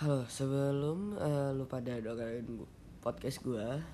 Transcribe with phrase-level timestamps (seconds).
[0.00, 2.64] Halo, sebelum eh, lu pada dengerin
[3.04, 3.84] podcast gua,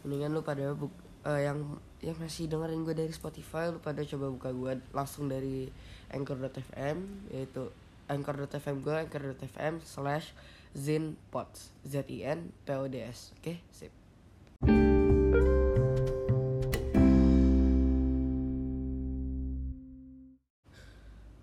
[0.00, 0.88] mendingan lu pada buk
[1.28, 5.68] eh, yang yang masih dengerin gue dari Spotify, lu pada coba buka gua langsung dari
[6.08, 7.68] anchor.fm yaitu
[8.08, 10.32] anchor.fm gua anchor.fm slash
[10.72, 13.92] zinpods z i n p o d s oke sip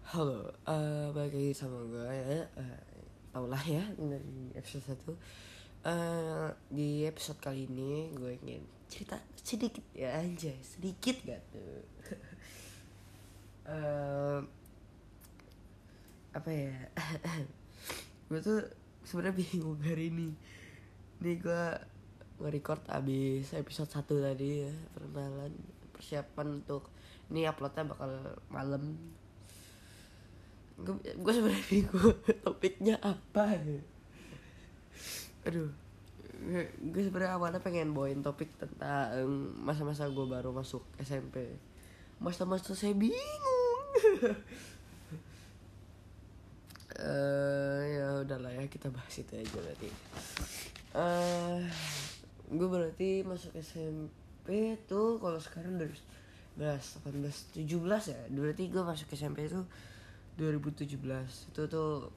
[0.10, 2.42] Halo, eh balik lagi sama gue ya.
[3.50, 4.86] Lah ya dari episode
[5.82, 11.84] 1 eh Di episode kali ini gue ingin cerita sedikit ya anjay Sedikit gak tuh?
[13.70, 14.42] Eh,
[16.34, 16.74] Apa ya?
[18.34, 18.66] Gue tuh
[19.06, 20.34] sebenarnya bingung hari ini.
[21.22, 21.64] Nih gue
[22.42, 25.54] nge-record abis episode 1 tadi ya Perkenalan
[25.94, 26.90] persiapan untuk
[27.30, 28.98] Ini uploadnya bakal malam
[30.88, 33.80] gue sebenarnya bingung topiknya apa ya.
[35.50, 35.72] Aduh.
[36.80, 39.12] Gue sebenarnya awalnya pengen bawain topik tentang
[39.60, 41.52] masa-masa gue baru masuk SMP
[42.20, 43.84] masa-masa saya bingung.
[47.00, 49.88] Eh ya udahlah ya kita bahas itu aja berarti.
[50.98, 51.64] Eh
[52.50, 55.96] gue berarti masuk SMP tuh kalau sekarang dari
[56.60, 57.64] 18 17
[58.12, 58.20] ya?
[58.28, 59.64] Berarti gue masuk SMP itu
[60.40, 60.96] 2017
[61.52, 62.08] itu tuh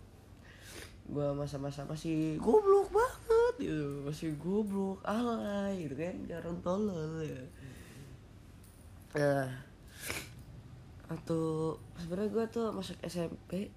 [1.02, 4.06] gue masa-masa masih goblok banget gitu.
[4.06, 6.16] Masih goblok alay gitu kan.
[6.30, 7.42] Jarang tolol ya.
[9.18, 9.50] Nah
[11.12, 13.68] atau sebenarnya gue tuh masuk SMP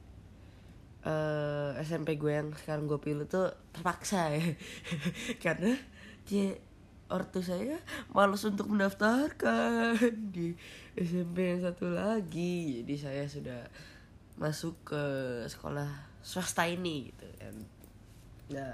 [1.06, 4.46] eh SMP gue yang sekarang gue pilih tuh terpaksa ya.
[5.44, 5.74] Karena
[6.26, 6.58] dia
[7.06, 7.78] ortu saya
[8.10, 10.02] malas untuk mendaftarkan
[10.34, 10.58] di
[10.98, 12.82] SMP yang satu lagi.
[12.82, 13.62] Jadi saya sudah
[14.36, 15.04] masuk ke
[15.48, 15.88] sekolah
[16.20, 17.56] swasta ini gitu kan.
[18.52, 18.74] Nah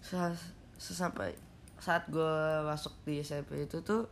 [0.00, 1.34] ses- sesampai
[1.78, 2.34] saat gue
[2.66, 4.08] masuk di SMP itu tuh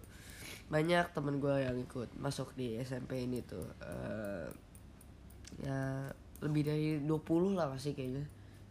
[0.66, 4.48] banyak temen gue yang ikut masuk di SMP ini tuh Eh,
[5.62, 6.10] ya
[6.44, 8.24] lebih dari 20 lah pasti kayaknya.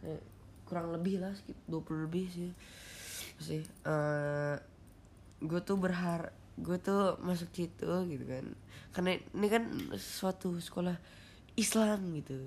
[0.05, 0.21] Eh,
[0.67, 2.51] kurang lebih lah sekitar 20 lebih sih
[3.35, 4.55] sih eh
[5.43, 8.45] gue tuh berharap gue tuh masuk situ gitu kan.
[8.95, 9.63] Karena ini kan
[9.99, 10.95] suatu sekolah
[11.55, 12.37] Islam gitu.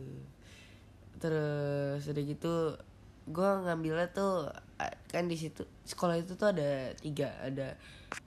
[1.19, 2.55] Terus udah gitu
[3.29, 4.49] gue ngambilnya tuh
[5.13, 7.77] kan di situ sekolah itu tuh ada tiga ada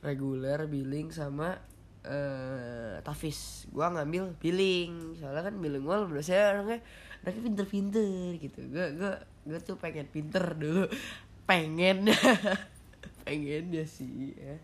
[0.05, 1.57] reguler billing sama
[2.01, 3.69] eh tafis.
[3.69, 6.81] Gue ngambil billing soalnya kan bilingual menurut saya orangnya
[7.21, 8.59] orangnya pinter-pinter gitu.
[8.69, 9.13] Gue gue
[9.45, 10.85] gue tuh pengen pinter dulu
[11.49, 12.09] pengen
[13.25, 14.55] pengen ya sih ya.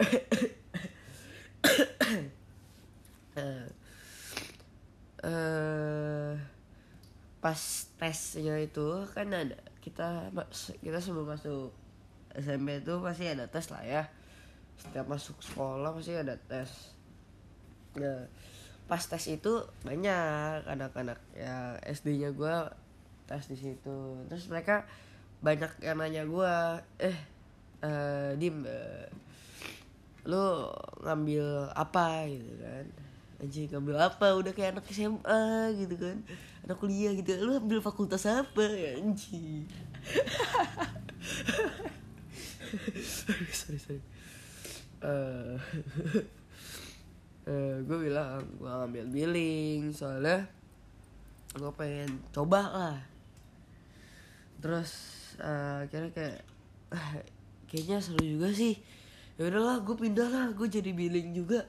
[3.34, 3.66] Eh,
[5.24, 6.36] eh
[7.44, 7.60] pas
[8.00, 10.32] tesnya itu kan ada kita
[10.80, 11.68] kita sebelum masuk
[12.32, 14.02] SMP itu pasti ada tes lah ya.
[14.80, 16.96] Setiap masuk sekolah pasti ada tes.
[18.00, 18.24] Nah
[18.84, 22.56] pas tes itu banyak anak-anak ya SD-nya gue
[23.28, 23.98] tes di situ.
[24.28, 24.88] Terus mereka
[25.44, 26.54] banyak yang nanya gue
[27.00, 27.18] eh
[27.84, 29.08] eh, dim eh,
[30.24, 30.72] lu
[31.04, 32.24] ngambil apa?
[32.24, 33.03] Gitu kan
[33.44, 34.26] anjing ngambil apa?
[34.34, 35.44] Udah kayak anak SMA
[35.76, 36.16] gitu kan.
[36.64, 37.36] Anak kuliah gitu.
[37.44, 38.64] Lu ambil fakultas apa?
[38.96, 39.68] Anjing.
[43.54, 44.02] Sorry sorry
[45.04, 45.56] eh
[47.44, 50.48] eh gue bilang gue ngambil billing soalnya
[51.54, 52.96] gue pengen coba lah.
[54.58, 54.90] Terus
[55.38, 56.38] eh, akhirnya kayak
[56.90, 57.20] "Ah,
[57.68, 58.80] kayaknya seru juga sih.
[59.36, 60.46] Ya udahlah gue pindah lah.
[60.56, 61.68] Gue jadi billing juga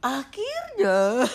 [0.00, 1.28] akhirnya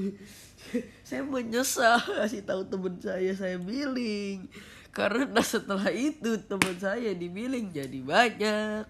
[1.08, 4.48] saya menyesal kasih tahu temen saya saya billing.
[4.92, 8.84] Karena setelah itu teman saya di billing jadi banyak.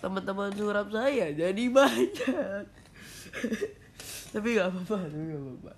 [0.00, 2.64] Teman-teman suram saya jadi banyak.
[4.32, 5.72] Tapi nggak apa-apa tapi nggak apa-apa.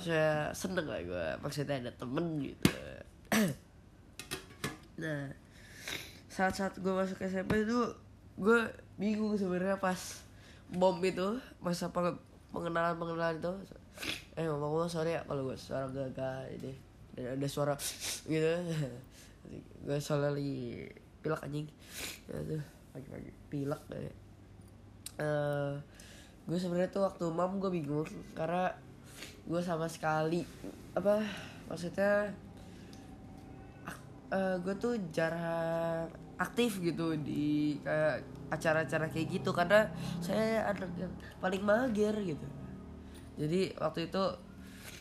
[0.00, 2.72] Saya seneng lah gue maksudnya ada temen gitu.
[4.98, 5.30] Nah
[6.26, 7.80] saat-saat gue masuk SMP itu
[8.34, 8.60] gue
[8.98, 10.22] bingung sebenarnya pas
[10.74, 12.20] bom itu masa peng-
[12.52, 13.52] pengenalan pengenalan itu.
[14.36, 16.72] Eh ngomong ngomong sorry ya kalau gue suara gagal ini.
[17.16, 17.74] Dan ada suara
[18.30, 18.48] gitu.
[19.88, 20.84] Gue soalnya lagi
[21.24, 21.68] pilek anjing.
[22.28, 22.62] Ya tuh
[22.92, 23.30] pagi-pagi.
[23.48, 24.12] Pilek deh
[25.18, 25.74] eh
[26.48, 28.06] gue sebenarnya tuh waktu mam gue bingung
[28.38, 28.70] karena
[29.44, 30.46] gue sama sekali
[30.94, 31.20] apa
[31.66, 32.30] maksudnya
[34.62, 36.06] gue tuh jarang
[36.38, 39.90] aktif gitu di kayak acara-acara kayak gitu karena
[40.22, 41.12] saya anak yang
[41.42, 42.46] paling mager gitu.
[43.38, 44.22] Jadi waktu itu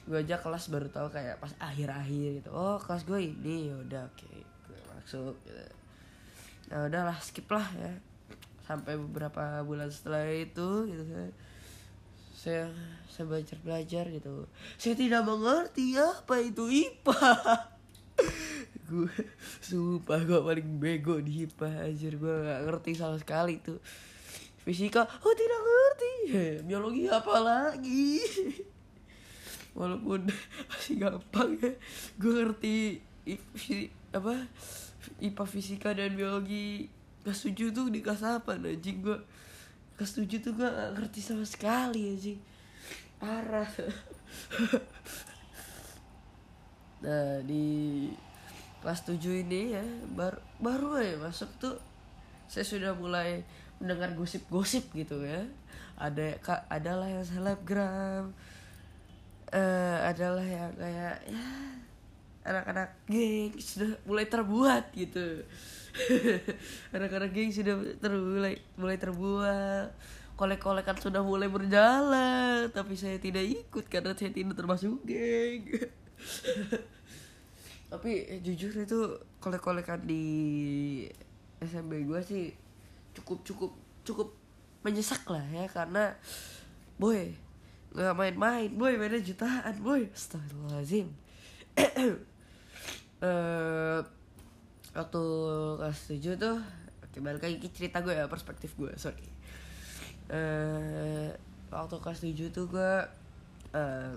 [0.07, 4.31] gue aja kelas baru tahu kayak pas akhir-akhir gitu oh kelas gue ini yaudah oke
[4.67, 5.63] gue masuk gitu.
[6.73, 7.93] Nah udahlah skip lah ya.
[8.65, 11.31] Sampai beberapa bulan setelah itu gitu kan
[12.37, 12.69] saya
[13.09, 14.45] saya belajar belajar gitu.
[14.77, 17.33] Saya tidak mengerti apa itu IPA
[18.87, 19.11] gue
[19.67, 22.13] sumpah gue paling bego di IPA anjir.
[22.15, 23.77] Gue gak ngerti sama sekali tuh.
[24.63, 26.13] Fisika oh tidak ngerti.
[26.67, 28.23] Biologi apa lagi?
[29.77, 30.31] Walaupun
[30.71, 31.71] masih gampang ya.
[32.15, 32.75] Gue ngerti
[34.15, 34.47] apa
[35.19, 36.87] IPA fisika dan biologi
[37.27, 39.03] kelas 7 tuh di kelas apa anjing.
[39.03, 39.19] Gue
[39.99, 42.39] kelas 7 tuh gue gak ngerti sama sekali anjing.
[43.19, 43.67] Parah.
[46.97, 48.09] Nah di
[48.81, 51.75] kelas 7 ini ya baru baru ya masuk tuh
[52.47, 53.43] saya sudah mulai
[53.77, 55.45] mendengar gosip-gosip gitu ya.
[55.97, 58.33] Ada kak adalah yang selebgram
[59.47, 61.45] eh adalah yang kayak ya
[62.43, 65.43] anak-anak geng sudah mulai terbuat gitu.
[66.95, 69.91] Anak-anak geng sudah termulai mulai terbuat.
[70.37, 75.65] Kolek-kolekan sudah mulai berjalan tapi saya tidak ikut karena saya tidak termasuk geng
[77.87, 78.99] tapi eh, jujur itu
[79.39, 80.23] kolek-kolekan di
[81.63, 82.51] SMP gue sih
[83.15, 83.71] cukup cukup
[84.03, 84.29] cukup
[84.83, 85.65] menyesak lah ya.
[85.71, 86.11] Karena
[86.99, 87.31] boy
[87.95, 88.69] nggak main-main.
[88.75, 90.11] Boy mainnya jutaan boy.
[90.11, 91.07] Astagfirullahaladzim
[93.17, 93.99] eh
[94.93, 95.23] waktu
[95.77, 96.57] kelas 7 tuh
[97.05, 99.25] oke balik lagi cerita gue ya perspektif gue sorry.
[100.27, 101.31] Eh
[101.71, 102.93] waktu kelas 7 tuh gue
[103.73, 104.11] eh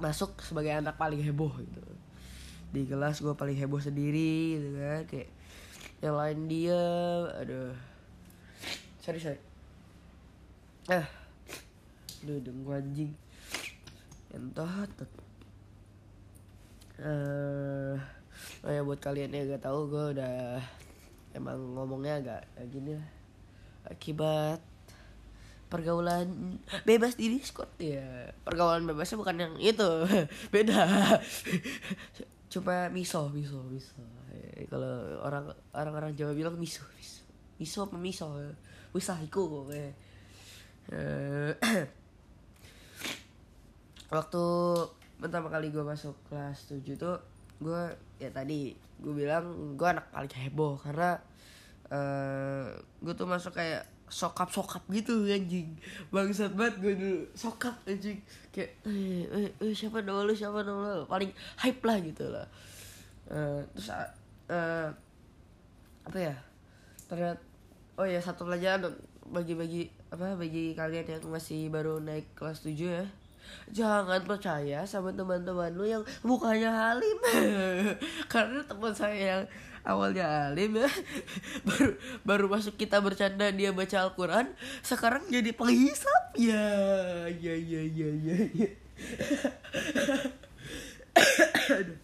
[0.00, 1.80] masuk sebagai anak paling heboh gitu
[2.70, 5.02] di kelas gue paling heboh sendiri gitu kan.
[5.10, 5.30] Kayak
[6.00, 6.82] yang lain dia
[7.36, 7.74] aduh.
[9.02, 9.40] Sorry sorry.
[10.88, 11.06] Ah
[12.22, 13.12] aduh dengku anjing.
[14.30, 14.90] Entot
[17.00, 17.96] eh
[18.60, 20.60] oh ya buat kalian yang gak tahu gue udah
[21.32, 23.08] emang ngomongnya agak agak gini lah.
[23.88, 24.60] Akibat
[25.72, 29.90] pergaulan bebas di Discord ya pergaulan bebasnya bukan yang itu.
[30.54, 30.84] Beda
[32.50, 34.02] coba miso miso miso.
[34.34, 37.22] Eh, kalau orang orang orang Jawa bilang miso miso.
[37.62, 38.26] Miso apa miso?
[38.90, 39.94] Wisahiku eh.
[40.90, 41.54] Eh,
[44.14, 44.44] waktu
[45.22, 47.22] pertama kali gue masuk kelas 7 tuh
[47.62, 47.82] gue
[48.18, 51.20] ya tadi gue bilang gue anak paling heboh karena
[51.92, 55.78] eh gue tuh masuk kayak sokap sokap gitu anjing.
[56.10, 57.20] Bangsat banget gue dulu.
[57.32, 58.18] Sokap anjing.
[58.50, 61.04] Kayak eh, eh, eh, siapa nama lu siapa nama lu?
[61.06, 61.30] Paling
[61.62, 62.46] hype lah gitu lah.
[63.30, 63.88] Eh, terus
[64.50, 64.88] eh
[66.04, 66.34] apa ya?
[67.06, 67.40] Ternyata
[67.96, 68.90] oh ya satu pelajaran
[69.30, 73.06] bagi-bagi apa bagi kalian yang masih baru naik kelas 7 ya
[73.70, 77.18] jangan percaya sama teman-teman lu yang mukanya halim.
[78.32, 79.42] Karena teman saya yang
[79.80, 80.90] awalnya alim ya
[81.68, 84.52] baru baru masuk kita bercanda dia baca Al-Quran
[84.84, 86.36] sekarang jadi penghisap.
[86.36, 86.68] Ya
[87.28, 88.68] ya ya ya ya, ya.
[91.80, 91.98] aduh.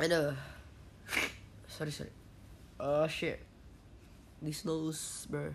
[0.00, 0.32] Aduh.
[1.66, 2.14] Sorry sorry.
[2.78, 3.42] Oh shit.
[4.40, 5.50] This nose bro.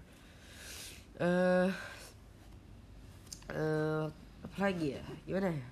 [1.17, 1.69] Eh
[3.55, 5.03] eh apa lagi ya?
[5.25, 5.67] Gimana ya?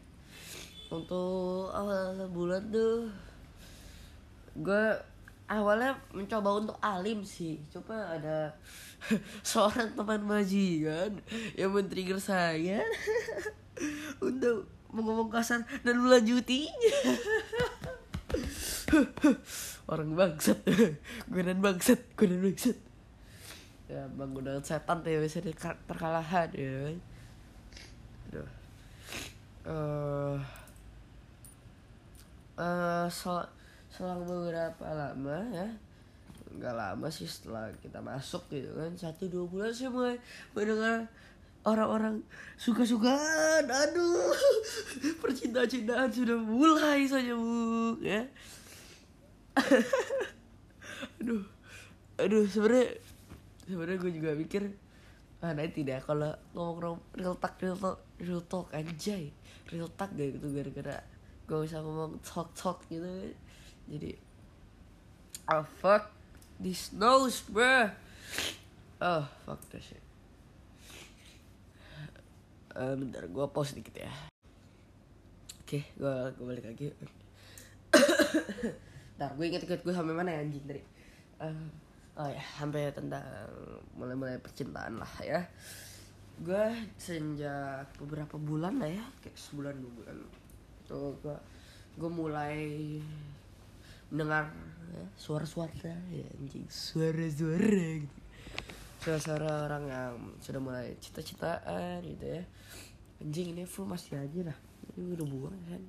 [0.93, 3.09] Untuk awal bulan tuh
[4.53, 4.85] gue
[5.49, 7.61] awalnya mencoba untuk alim sih.
[7.73, 8.53] Coba ada
[9.45, 11.19] seorang teman majikan
[11.57, 12.81] yang men-trigger saya
[14.27, 16.93] untuk mengomong kasar dan melanjutinya.
[19.91, 20.61] Orang bangsat.
[21.29, 22.77] Gue dan bangsat gue dan bangsat.
[23.89, 25.53] Ya menggunakan setan tuh ya biasanya
[25.85, 26.97] terkalahan ya kan.
[28.31, 28.62] Aduh
[29.63, 30.37] eh
[32.59, 33.47] eh sel
[33.93, 35.67] selang beberapa lama ya
[36.53, 40.17] nggak lama sih setelah kita masuk gitu kan satu dua bulan saya mulai
[40.53, 41.09] mendengar
[41.63, 42.21] orang-orang
[42.59, 44.35] suka-sukaan aduh
[45.23, 48.21] percintaan-cintaan sudah mulai saja bu ya.
[51.23, 51.45] Aduh
[52.19, 52.99] aduh sebenarnya
[53.65, 54.63] sebenarnya gue juga mikir
[55.51, 59.27] nanti deh kalau ngomong real talk real talk real talk anjay.
[59.67, 61.03] Real talk gak gitu gara-gara
[61.43, 63.35] gue bisa ngomong talk talk gitu.
[63.91, 64.15] Jadi
[65.51, 66.07] oh fuck
[66.63, 67.91] this nose bruh.
[69.03, 69.99] Oh fuck that shit.
[72.73, 74.11] Eh, bentar gue pause dikit ya.
[75.67, 76.87] Oke gue gue balik lagi.
[79.19, 80.81] Ntar gue inget-inget gue sampai mana ya anjing tadi?
[81.43, 81.67] Eh,
[82.13, 83.25] Oh ya sampai tentang
[83.97, 85.41] mulai-mulai percintaan lah ya.
[86.37, 90.17] Gue sejak beberapa bulan lah ya kayak sebulan dua bulan.
[90.85, 91.37] Tuh gue
[91.97, 92.57] gue mulai
[94.13, 94.53] mendengar
[94.93, 98.17] ya, suara-suara ya anjing suara-suara gitu.
[99.01, 102.45] Suara-suara orang yang sudah mulai cita-citaan gitu ya.
[103.25, 104.57] Anjing ini full masih aja lah.
[105.01, 105.83] Ini udah buang kan.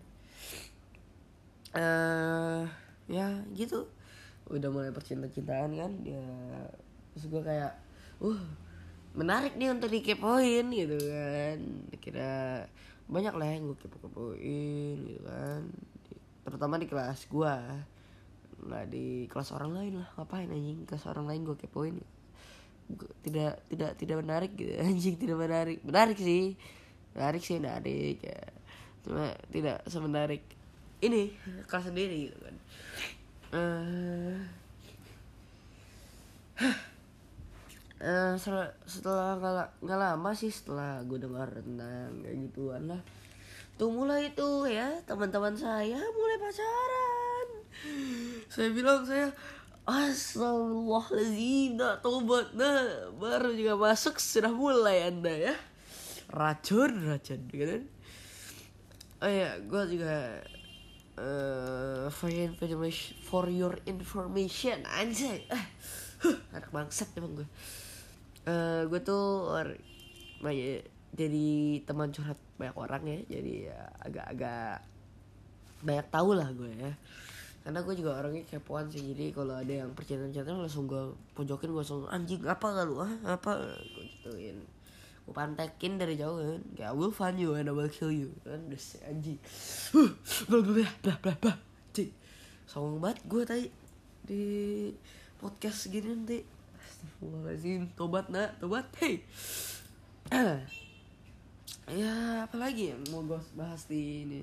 [1.76, 2.64] Eh
[3.12, 3.84] ya gitu
[4.52, 6.24] udah mulai percinta-cintaan kan ya
[7.14, 7.72] terus gue kayak
[8.20, 8.42] uh
[9.14, 11.58] menarik nih untuk dikepoin gitu kan.
[12.02, 12.66] Kira
[13.06, 15.62] banyak lah yang gue kepo-kepoin gitu kan.
[16.44, 17.54] Terutama di kelas gue
[18.64, 20.08] nggak di kelas orang lain lah.
[20.18, 20.82] Ngapain anjing?
[20.84, 21.94] Kelas orang lain gue kepoin.
[23.22, 24.74] Tidak tidak tidak menarik gitu.
[24.82, 25.78] Anjing tidak menarik.
[25.86, 26.58] Menarik sih.
[27.14, 28.42] Menarik sih menarik ya.
[29.06, 30.42] Cuma tidak semenarik
[31.04, 31.36] ini
[31.68, 32.56] kelas sendiri gitu kan
[38.04, 43.00] Eh, setelah setelah nggak la- nggak lama sih setelah gue dengar tentang kayak gituan lah.
[43.80, 47.48] Tuh mulai tuh ya teman-teman saya mulai pacaran.
[48.52, 49.32] Saya bilang saya
[49.84, 55.56] Astagfirullahaladzim nak tobat nah baru juga masuk sudah mulai anda ya.
[56.28, 57.84] Racun racun gitu kan.
[59.24, 60.44] Oh ya gue juga
[61.14, 65.46] eh for your information for your information anjay.
[65.50, 65.62] Ah
[66.26, 67.48] huh, anak bangsat emang gue
[68.44, 69.78] Eh gue tuh or-
[70.44, 71.48] banyak jadi
[71.86, 74.82] teman curhat banyak orang ya jadi ya agak-agak
[75.86, 76.92] banyak tahu lah gue ya.
[77.64, 81.80] Karena gue juga orangnya kepoan sih jadi kalau ada yang percintaan-percintaan langsung gue pojokin gue
[81.80, 83.12] langsung anjing apa gak lu ah?
[83.24, 83.56] Apa?
[83.94, 84.58] Gue gituin
[85.24, 86.62] gue pantekin dari jauh kan.
[86.76, 88.36] Kayak I will find you and I will kill you.
[88.44, 89.40] Kan si anjing.
[89.96, 90.12] Huh
[90.48, 91.56] blah blah blah blah blah
[91.96, 92.10] Cik.
[92.68, 93.66] songong banget gue tadi
[94.24, 94.42] di
[95.40, 96.38] podcast gini nanti.
[96.76, 97.82] Astagfirullahaladzim.
[97.96, 98.84] Tobat nak tobat.
[99.00, 99.24] Hey.
[101.84, 104.40] Ya apalagi yang mau gue bahas di ini?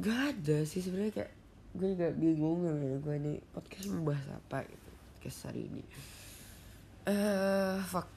[0.00, 1.32] Gak ada sih sebenarnya kayak
[1.76, 5.84] gue juga bingung ya gue ini podcast mau bahas apa gitu podcast hari ini.
[7.04, 8.15] Eh fuck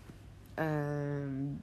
[0.59, 1.55] Em,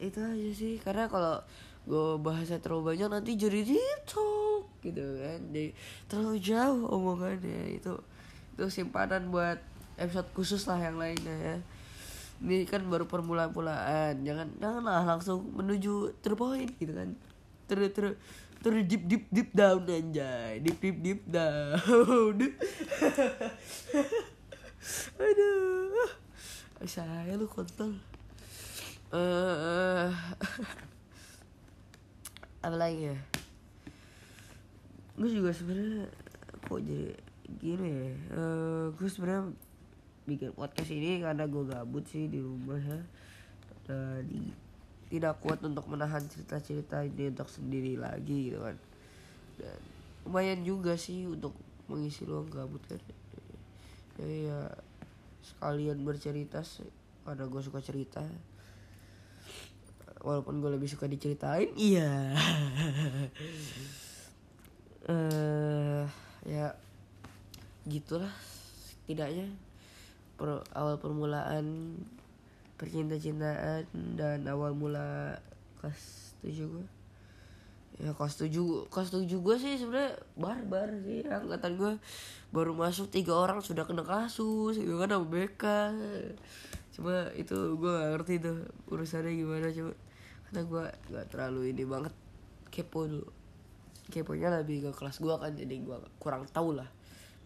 [0.00, 0.80] itu aja sih.
[0.80, 1.44] Karena kalau
[1.84, 3.60] gue bahasnya terlalu banyak nanti jadi
[4.08, 5.40] talk gitu kan.
[5.52, 5.76] Jadi
[6.08, 7.76] terlalu jauh omongannya.
[7.76, 8.00] Itu
[8.56, 9.60] itu simpanan buat
[10.00, 11.56] episode khusus lah yang lainnya ya.
[12.40, 14.24] Ini kan baru permulaan-mulaan.
[14.24, 17.12] Jangan janganlah langsung menuju point gitu kan.
[17.68, 18.16] Ter ter
[18.64, 20.56] ter deep deep deep down anjay.
[20.64, 21.76] Deep deep deep down.
[25.20, 26.08] Aduh
[26.86, 27.92] saya lu kontol.
[29.10, 30.08] Eh
[32.60, 33.18] apa lagi ya?
[35.16, 36.08] Gue juga sebenarnya
[36.64, 37.12] kok jadi
[37.60, 38.12] gini ya?
[38.36, 39.52] Eh, gue sebenarnya
[40.24, 43.00] bikin podcast ini karena gue gabut sih di rumah ya.
[43.88, 44.56] Dan i-
[45.10, 48.76] tidak kuat untuk menahan cerita-cerita ini untuk sendiri lagi gitu kan.
[49.58, 49.78] Dan
[50.24, 51.56] lumayan juga sih untuk
[51.90, 53.00] mengisi ruang gabut kan.
[54.20, 54.60] Jadi ya
[55.42, 56.88] sekalian bercerita sih.
[57.24, 58.24] Karena gue suka cerita.
[60.20, 61.72] Walaupun gue lebih suka diceritain.
[61.76, 62.12] Iya.
[65.00, 66.04] Eh
[66.44, 66.76] ya
[67.88, 68.30] gitulah
[68.84, 69.48] setidaknya.
[70.36, 71.96] Per, awal permulaan
[72.76, 75.40] percinta-cintaan dan awal mula
[75.80, 76.99] kelas 7 gue
[78.00, 81.92] ya kelas 7 kelas 7 gue sih sebenarnya barbar sih angkatan gue
[82.48, 85.64] baru masuk tiga orang sudah kena kasus gitu kan sama BK
[86.96, 89.94] cuma itu gue gak ngerti tuh urusannya gimana coba
[90.50, 92.14] karena gue gak terlalu ini banget.
[92.74, 93.30] Kepo dulu.
[94.10, 96.90] Keponya lebih ke kelas gue kan jadi gue kurang tahu lah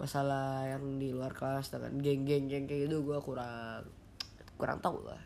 [0.00, 3.84] masalah yang di luar kelas dengan geng-geng geng kayak gitu gue kurang
[4.56, 5.20] kurang tahu lah.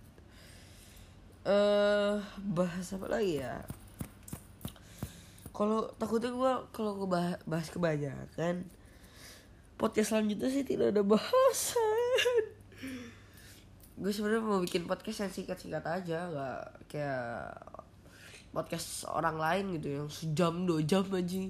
[1.46, 2.18] Eh
[2.50, 3.62] bahas apa lagi ya
[5.58, 8.62] kalau takutnya gue kalau gue bah- bahas kebanyakan
[9.74, 12.42] podcast selanjutnya sih tidak ada bahasan
[13.98, 17.58] gue sebenarnya mau bikin podcast yang singkat-singkat aja nggak kayak
[18.54, 21.42] podcast orang lain gitu yang sejam dua jam aja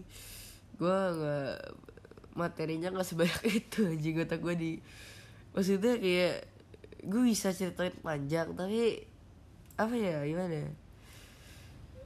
[0.80, 1.56] gue nggak
[2.32, 4.72] materinya nggak sebanyak itu aja gue gue di
[5.52, 6.48] maksudnya kayak
[7.04, 9.04] gue bisa ceritain panjang tapi
[9.78, 10.70] apa ya gimana ya?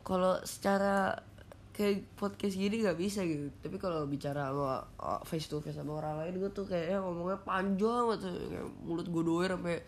[0.02, 1.22] kalau secara
[1.72, 3.48] kayak podcast gini nggak bisa gitu.
[3.64, 4.84] Tapi kalau bicara sama
[5.24, 9.22] face to face sama orang lain gue tuh kayaknya ngomongnya panjang gitu kayak mulut gue
[9.24, 9.80] doer sampai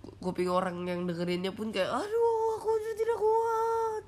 [0.00, 4.04] ku- kuping orang yang dengerinnya pun kayak aduh aku udah tidak kuat.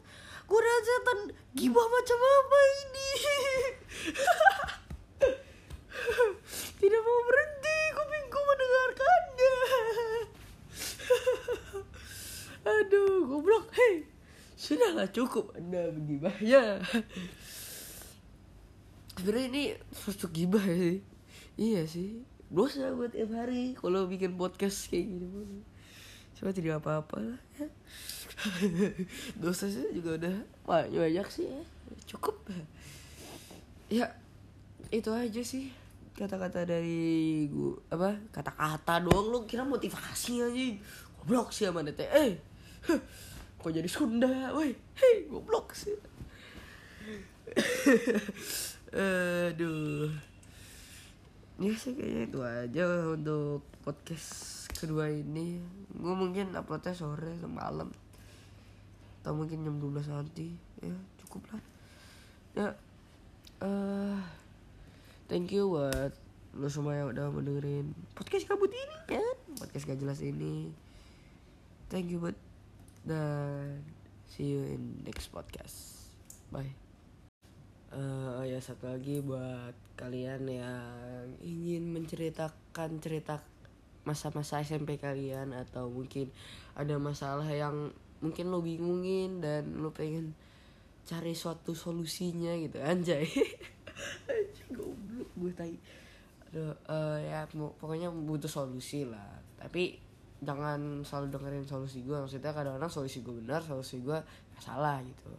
[0.49, 1.19] Gue setan
[1.52, 3.09] gibah macam apa ini?
[6.83, 9.54] Tidak mau berhenti kupingku mendengarkannya
[14.95, 15.59] nggak cukup.
[15.59, 16.78] Anda gibahnya
[19.19, 21.00] sebenarnya ini suatu gibah ya sih.
[21.59, 22.11] Iya sih.
[22.52, 25.64] Dosa buat tiap hari kalau bikin podcast kayak gini
[26.37, 27.69] cuma tidak apa-apa lah ya.
[29.42, 31.62] Dosa sih juga udah banyak banyak sih ya.
[32.11, 32.35] Cukup.
[33.92, 34.16] Ya
[34.92, 35.71] itu aja sih
[36.12, 37.78] kata-kata dari gua.
[37.95, 38.11] Apa?
[38.33, 39.38] Kata-kata doang lu.
[39.49, 40.66] Kira motivasi aja
[41.23, 42.42] goblok sih sama eh
[43.62, 44.50] kok jadi Sunda?
[44.50, 45.95] Woi hei goblok sih.
[48.99, 50.11] Aduh.
[51.62, 55.62] Ya sih kayaknya itu aja untuk podcast kedua ini.
[55.95, 57.95] Gue mungkin uploadnya sore atau malam
[59.23, 60.59] atau mungkin jam 12 nanti.
[60.83, 61.62] Ya cukup lah.
[62.59, 62.69] Ya
[63.62, 64.19] eh
[65.31, 66.11] thank you buat
[66.52, 69.37] lo semua yang udah mendengarin podcast kabut ini kan?
[69.54, 70.75] Podcast gak jelas ini.
[71.88, 72.37] Thank you buat
[73.03, 73.83] dan
[74.31, 76.09] see you in next podcast.
[76.49, 76.73] Bye.
[77.93, 83.45] Uh, ya satu lagi buat kalian yang ingin menceritakan cerita
[84.09, 86.33] masa-masa SMP kalian atau mungkin
[86.75, 87.93] ada masalah yang
[88.25, 90.33] mungkin lo bingungin dan lo pengen
[91.05, 92.81] cari suatu solusinya gitu.
[92.81, 93.29] Anjay.
[94.31, 95.77] Anjay goblok gue tai.
[96.49, 99.43] Aduh, uh, ya pokoknya butuh solusi lah.
[99.61, 100.01] Tapi
[100.43, 104.19] jangan selalu dengerin solusi gue maksudnya kadang-kadang solusi gue benar solusi gue
[104.59, 105.31] salah gitu.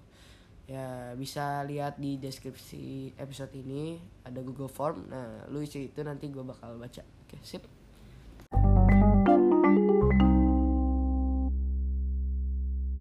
[0.63, 5.11] Ya bisa lihat di deskripsi episode ini ada Google Form.
[5.11, 7.03] Nah lu isi itu nanti gue bakal baca.
[7.27, 7.82] Oke sip